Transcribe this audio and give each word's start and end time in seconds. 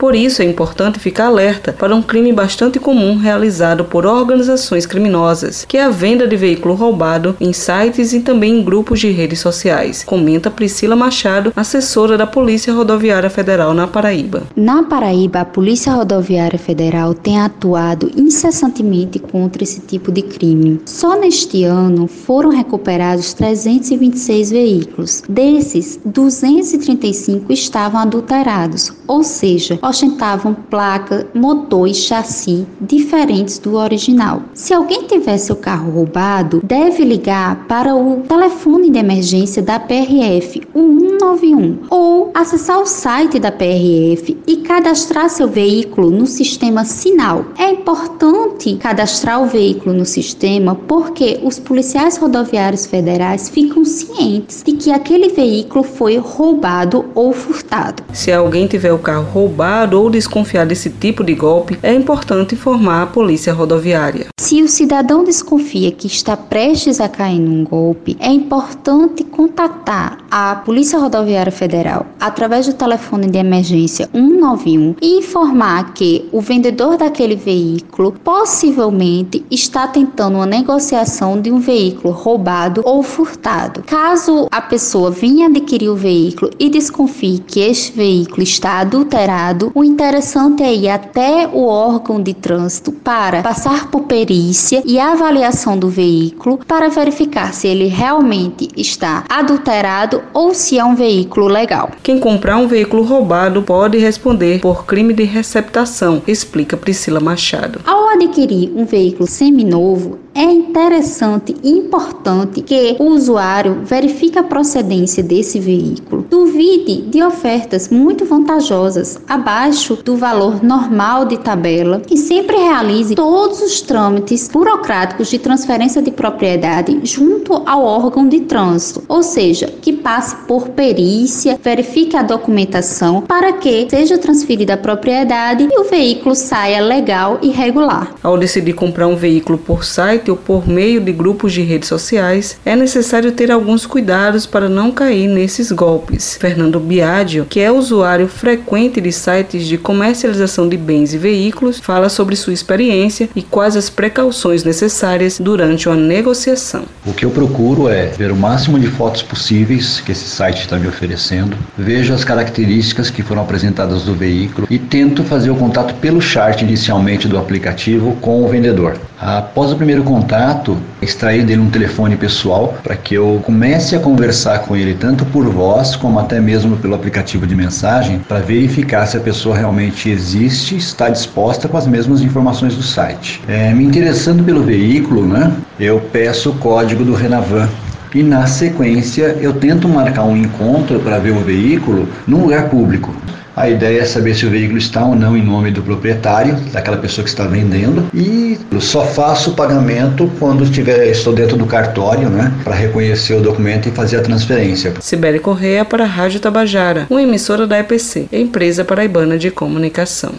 Por 0.00 0.14
isso 0.14 0.42
é 0.42 0.44
importante 0.44 1.00
ficar 1.00 1.26
alerta 1.26 1.72
para 1.72 1.92
um 1.92 2.00
crime 2.00 2.32
bastante 2.32 2.78
comum 2.78 3.16
realizado 3.16 3.84
por 3.84 4.06
organizações 4.06 4.86
criminosas, 4.86 5.64
que 5.64 5.76
é 5.76 5.82
a 5.82 5.90
venda 5.90 6.24
de 6.24 6.36
veículo 6.36 6.76
roubado 6.76 7.36
em 7.40 7.52
sites 7.52 8.12
e 8.12 8.20
também 8.20 8.60
em 8.60 8.62
grupos 8.62 9.00
de 9.00 9.10
redes 9.10 9.40
sociais, 9.40 10.04
comenta 10.04 10.52
Priscila 10.52 10.94
Machado, 10.94 11.52
assessora 11.56 12.16
da 12.16 12.28
Polícia 12.28 12.72
Rodoviária 12.72 13.28
Federal 13.28 13.74
na 13.74 13.88
Paraíba. 13.88 14.44
Na 14.54 14.84
Paraíba, 14.84 15.40
a 15.40 15.44
Polícia 15.44 15.92
Rodoviária 15.92 16.60
Federal 16.60 17.12
tem 17.12 17.40
atuado 17.40 18.08
incessantemente 18.16 19.18
contra 19.18 19.64
esse 19.64 19.80
tipo 19.80 20.12
de 20.12 20.22
crime. 20.22 20.80
Só 20.86 21.18
neste 21.18 21.64
ano 21.64 22.06
foram 22.06 22.50
recuperados 22.50 23.34
326 23.34 24.50
veículos. 24.52 25.24
Desses, 25.28 25.98
235 26.04 27.52
estavam 27.52 28.00
adulterados, 28.00 28.92
ou 29.08 29.24
seja, 29.24 29.76
ostentavam 29.88 30.54
placa, 30.54 31.26
motor 31.34 31.88
e 31.88 31.94
chassi 31.94 32.66
diferentes 32.80 33.58
do 33.58 33.76
original. 33.76 34.42
Se 34.54 34.74
alguém 34.74 35.04
tiver 35.06 35.38
seu 35.38 35.56
carro 35.56 35.90
roubado, 35.90 36.60
deve 36.64 37.04
ligar 37.04 37.66
para 37.66 37.94
o 37.94 38.22
telefone 38.28 38.90
de 38.90 38.98
emergência 38.98 39.62
da 39.62 39.78
PRF, 39.78 40.62
o 40.74 41.07
191, 41.18 41.78
ou 41.90 42.30
acessar 42.32 42.78
o 42.80 42.86
site 42.86 43.38
da 43.38 43.50
PRF 43.50 44.38
e 44.46 44.58
cadastrar 44.58 45.28
seu 45.28 45.48
veículo 45.48 46.10
no 46.10 46.26
sistema 46.26 46.84
Sinal. 46.84 47.44
É 47.58 47.70
importante 47.70 48.76
cadastrar 48.76 49.42
o 49.42 49.46
veículo 49.46 49.94
no 49.94 50.06
sistema 50.06 50.74
porque 50.74 51.40
os 51.42 51.58
policiais 51.58 52.16
rodoviários 52.16 52.86
federais 52.86 53.48
ficam 53.48 53.84
cientes 53.84 54.62
de 54.62 54.72
que 54.72 54.92
aquele 54.92 55.28
veículo 55.30 55.82
foi 55.82 56.16
roubado 56.16 57.06
ou 57.14 57.32
furtado. 57.32 58.04
Se 58.12 58.32
alguém 58.32 58.66
tiver 58.66 58.92
o 58.92 58.98
carro 58.98 59.26
roubado, 59.30 60.00
ou 60.00 60.10
desconfiar 60.10 60.66
desse 60.66 60.90
tipo 60.90 61.24
de 61.24 61.34
golpe, 61.34 61.78
é 61.82 61.92
importante 61.92 62.54
informar 62.54 63.02
a 63.02 63.06
polícia 63.06 63.52
rodoviária. 63.52 64.28
Se 64.38 64.62
o 64.62 64.68
cidadão 64.68 65.24
desconfia 65.24 65.90
que 65.90 66.06
está 66.06 66.36
prestes 66.36 67.00
a 67.00 67.08
cair 67.08 67.40
num 67.40 67.64
golpe, 67.64 68.16
é 68.20 68.28
importante 68.28 69.24
contatar 69.24 70.18
a 70.30 70.54
Polícia 70.56 70.98
Rodoviária 70.98 71.07
Federal 71.50 72.06
através 72.20 72.66
do 72.66 72.72
telefone 72.72 73.28
de 73.28 73.38
emergência 73.38 74.08
191 74.12 74.96
e 75.00 75.18
informar 75.18 75.92
que 75.94 76.28
o 76.32 76.40
vendedor 76.40 76.96
daquele 76.96 77.36
veículo 77.36 78.12
possivelmente 78.24 79.44
está 79.50 79.86
tentando 79.86 80.36
uma 80.36 80.46
negociação 80.46 81.40
de 81.40 81.50
um 81.50 81.58
veículo 81.58 82.12
roubado 82.12 82.82
ou 82.84 83.02
furtado. 83.02 83.82
Caso 83.84 84.48
a 84.50 84.60
pessoa 84.60 85.10
venha 85.10 85.46
adquirir 85.46 85.88
o 85.88 85.96
veículo 85.96 86.50
e 86.58 86.68
desconfie 86.68 87.38
que 87.38 87.60
este 87.60 87.92
veículo 87.92 88.42
está 88.42 88.80
adulterado, 88.80 89.72
o 89.74 89.84
interessante 89.84 90.62
é 90.62 90.74
ir 90.74 90.88
até 90.88 91.48
o 91.52 91.64
órgão 91.64 92.20
de 92.20 92.34
trânsito 92.34 92.92
para 92.92 93.42
passar 93.42 93.90
por 93.90 94.02
perícia 94.02 94.82
e 94.84 94.98
avaliação 94.98 95.78
do 95.78 95.88
veículo 95.88 96.58
para 96.66 96.88
verificar 96.88 97.52
se 97.52 97.68
ele 97.68 97.86
realmente 97.86 98.68
está 98.76 99.24
adulterado 99.28 100.22
ou 100.32 100.54
se 100.54 100.78
é 100.78 100.84
um 100.84 100.94
veículo 100.98 101.46
legal. 101.46 101.90
Quem 102.02 102.18
comprar 102.18 102.58
um 102.58 102.66
veículo 102.66 103.02
roubado 103.04 103.62
pode 103.62 103.96
responder 103.96 104.60
por 104.60 104.84
crime 104.84 105.14
de 105.14 105.22
receptação, 105.22 106.20
explica 106.26 106.76
Priscila 106.76 107.20
Machado. 107.20 107.80
Ao 107.86 108.08
adquirir 108.10 108.72
um 108.74 108.84
veículo 108.84 109.26
seminovo, 109.26 110.18
é 110.34 110.44
interessante 110.44 111.56
e 111.62 111.70
importante 111.70 112.62
que 112.62 112.96
o 112.98 113.06
usuário 113.06 113.80
verifique 113.84 114.38
a 114.38 114.42
procedência 114.42 115.22
desse 115.22 115.58
veículo. 115.58 116.26
Duvide 116.30 117.02
de 117.02 117.22
ofertas 117.22 117.88
muito 117.88 118.24
vantajosas 118.24 119.20
abaixo 119.28 119.98
do 120.04 120.16
valor 120.16 120.62
normal 120.62 121.24
de 121.24 121.38
tabela 121.38 122.02
e 122.10 122.16
sempre 122.16 122.56
realize 122.56 123.14
todos 123.14 123.60
os 123.60 123.80
trâmites 123.80 124.48
burocráticos 124.48 125.28
de 125.28 125.38
transferência 125.38 126.00
de 126.00 126.10
propriedade 126.10 127.00
junto 127.02 127.37
ao 127.54 127.82
órgão 127.82 128.28
de 128.28 128.40
trânsito, 128.40 129.02
ou 129.08 129.22
seja, 129.22 129.66
que 129.80 129.92
passe 129.92 130.36
por 130.46 130.68
perícia, 130.70 131.58
verifique 131.62 132.16
a 132.16 132.22
documentação 132.22 133.22
para 133.22 133.52
que 133.52 133.88
seja 133.90 134.18
transferida 134.18 134.74
a 134.74 134.76
propriedade 134.76 135.68
e 135.70 135.78
o 135.78 135.84
veículo 135.84 136.34
saia 136.34 136.80
legal 136.80 137.38
e 137.42 137.50
regular. 137.50 138.14
Ao 138.22 138.38
decidir 138.38 138.72
comprar 138.72 139.06
um 139.06 139.16
veículo 139.16 139.58
por 139.58 139.84
site, 139.84 140.30
ou 140.30 140.36
por 140.36 140.68
meio 140.68 141.00
de 141.00 141.12
grupos 141.12 141.52
de 141.52 141.62
redes 141.62 141.88
sociais, 141.88 142.58
é 142.64 142.76
necessário 142.76 143.32
ter 143.32 143.50
alguns 143.50 143.86
cuidados 143.86 144.46
para 144.46 144.68
não 144.68 144.90
cair 144.90 145.28
nesses 145.28 145.72
golpes. 145.72 146.36
Fernando 146.36 146.80
Biadio, 146.80 147.46
que 147.48 147.60
é 147.60 147.70
usuário 147.70 148.28
frequente 148.28 149.00
de 149.00 149.12
sites 149.12 149.66
de 149.66 149.78
comercialização 149.78 150.68
de 150.68 150.76
bens 150.76 151.14
e 151.14 151.18
veículos, 151.18 151.78
fala 151.78 152.08
sobre 152.08 152.36
sua 152.36 152.52
experiência 152.52 153.28
e 153.34 153.42
quais 153.42 153.76
as 153.76 153.90
precauções 153.90 154.64
necessárias 154.64 155.38
durante 155.38 155.88
uma 155.88 155.96
negociação. 155.96 156.84
O 157.06 157.12
que 157.12 157.24
eu 157.24 157.30
procuro 157.38 157.88
é 157.88 158.06
ver 158.06 158.32
o 158.32 158.36
máximo 158.36 158.80
de 158.80 158.88
fotos 158.88 159.22
possíveis 159.22 160.00
que 160.00 160.10
esse 160.10 160.24
site 160.24 160.62
está 160.62 160.76
me 160.76 160.88
oferecendo, 160.88 161.56
vejo 161.76 162.12
as 162.12 162.24
características 162.24 163.10
que 163.10 163.22
foram 163.22 163.42
apresentadas 163.42 164.02
do 164.02 164.12
veículo 164.12 164.66
e 164.68 164.76
tento 164.76 165.22
fazer 165.22 165.48
o 165.48 165.54
contato 165.54 165.94
pelo 166.00 166.20
chat 166.20 166.62
inicialmente 166.62 167.28
do 167.28 167.38
aplicativo 167.38 168.16
com 168.20 168.42
o 168.42 168.48
vendedor. 168.48 168.98
Após 169.20 169.72
o 169.72 169.76
primeiro 169.76 170.04
contato, 170.04 170.76
extrair 171.02 171.44
dele 171.44 171.60
um 171.60 171.70
telefone 171.70 172.16
pessoal 172.16 172.78
para 172.84 172.96
que 172.96 173.14
eu 173.14 173.42
comece 173.44 173.96
a 173.96 173.98
conversar 173.98 174.60
com 174.60 174.76
ele 174.76 174.94
tanto 174.94 175.24
por 175.26 175.44
voz 175.46 175.96
como 175.96 176.20
até 176.20 176.40
mesmo 176.40 176.76
pelo 176.76 176.94
aplicativo 176.94 177.44
de 177.44 177.54
mensagem 177.54 178.20
para 178.20 178.38
verificar 178.38 179.06
se 179.06 179.16
a 179.16 179.20
pessoa 179.20 179.56
realmente 179.56 180.08
existe, 180.08 180.76
está 180.76 181.08
disposta 181.08 181.66
com 181.66 181.76
as 181.76 181.86
mesmas 181.86 182.20
informações 182.20 182.76
do 182.76 182.82
site. 182.82 183.42
É, 183.48 183.72
me 183.74 183.84
interessando 183.84 184.44
pelo 184.44 184.62
veículo, 184.62 185.26
né, 185.26 185.52
eu 185.80 186.00
peço 186.12 186.50
o 186.50 186.54
código 186.54 187.04
do 187.04 187.14
Renavan 187.28 187.68
e 188.14 188.22
na 188.22 188.46
sequência 188.46 189.36
eu 189.38 189.52
tento 189.52 189.86
marcar 189.86 190.24
um 190.24 190.36
encontro 190.36 190.98
para 191.00 191.18
ver 191.18 191.32
o 191.32 191.40
veículo 191.40 192.08
num 192.26 192.44
lugar 192.44 192.70
público. 192.70 193.14
A 193.54 193.68
ideia 193.68 194.00
é 194.02 194.04
saber 194.04 194.34
se 194.34 194.46
o 194.46 194.50
veículo 194.50 194.78
está 194.78 195.04
ou 195.04 195.16
não 195.16 195.36
em 195.36 195.42
nome 195.42 195.72
do 195.72 195.82
proprietário, 195.82 196.54
daquela 196.72 196.96
pessoa 196.96 197.24
que 197.24 197.28
está 197.28 197.44
vendendo, 197.44 198.06
e 198.14 198.56
só 198.78 199.04
faço 199.04 199.50
o 199.50 199.54
pagamento 199.54 200.30
quando 200.38 200.62
estiver, 200.62 201.08
estou 201.08 201.32
dentro 201.32 201.56
do 201.56 201.66
cartório, 201.66 202.30
né, 202.30 202.52
para 202.62 202.76
reconhecer 202.76 203.34
o 203.34 203.40
documento 203.40 203.88
e 203.88 203.92
fazer 203.92 204.18
a 204.18 204.22
transferência. 204.22 204.94
Sibeli 205.00 205.40
Correia 205.40 205.84
para 205.84 206.04
a 206.04 206.06
Rádio 206.06 206.38
Tabajara, 206.38 207.08
uma 207.10 207.20
emissora 207.20 207.66
da 207.66 207.80
EPC, 207.80 208.28
empresa 208.32 208.84
paraibana 208.84 209.36
de 209.36 209.50
comunicação. 209.50 210.34